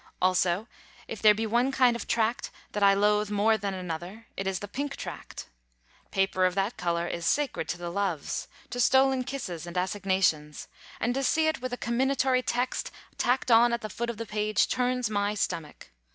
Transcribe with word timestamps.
Also, 0.19 0.67
if 1.07 1.21
there 1.21 1.35
be 1.35 1.45
one 1.45 1.71
kind 1.71 1.95
of 1.95 2.07
Tract 2.07 2.49
that 2.71 2.81
I 2.81 2.95
loathe 2.95 3.29
more 3.29 3.55
than 3.55 3.75
another, 3.75 4.25
it 4.35 4.47
is 4.47 4.57
the 4.57 4.67
Pink 4.67 4.95
Tract. 4.95 5.45
Paper 6.09 6.43
of 6.47 6.55
that 6.55 6.75
colour 6.75 7.05
is 7.05 7.23
sacred 7.27 7.69
to 7.69 7.77
the 7.77 7.91
Loves 7.91 8.47
to 8.71 8.79
stolen 8.79 9.23
kisses 9.23 9.67
and 9.67 9.77
assignations 9.77 10.67
and 10.99 11.13
to 11.13 11.21
see 11.21 11.45
it 11.45 11.61
with 11.61 11.71
a 11.71 11.77
comminatory 11.77 12.41
text 12.43 12.89
tacked 13.19 13.51
on 13.51 13.73
at 13.73 13.81
the 13.81 13.89
foot 13.89 14.09
of 14.09 14.17
the 14.17 14.25
page 14.25 14.67
turns 14.67 15.07
my 15.07 15.35
stomach. 15.35 15.91